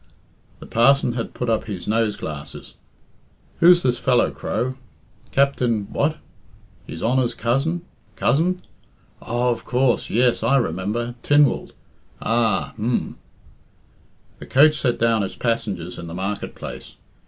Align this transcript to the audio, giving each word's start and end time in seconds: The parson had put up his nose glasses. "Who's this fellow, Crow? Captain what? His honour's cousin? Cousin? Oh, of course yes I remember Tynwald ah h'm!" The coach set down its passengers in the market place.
The 0.59 0.65
parson 0.65 1.13
had 1.13 1.35
put 1.35 1.47
up 1.47 1.65
his 1.65 1.87
nose 1.87 2.17
glasses. 2.17 2.73
"Who's 3.59 3.83
this 3.83 3.99
fellow, 3.99 4.31
Crow? 4.31 4.73
Captain 5.31 5.83
what? 5.93 6.17
His 6.87 7.03
honour's 7.03 7.35
cousin? 7.35 7.83
Cousin? 8.15 8.63
Oh, 9.21 9.51
of 9.51 9.63
course 9.63 10.09
yes 10.09 10.41
I 10.41 10.57
remember 10.57 11.13
Tynwald 11.21 11.73
ah 12.19 12.73
h'm!" 12.79 13.17
The 14.39 14.47
coach 14.47 14.73
set 14.73 14.97
down 14.97 15.21
its 15.21 15.35
passengers 15.35 15.99
in 15.99 16.07
the 16.07 16.15
market 16.15 16.55
place. 16.55 16.95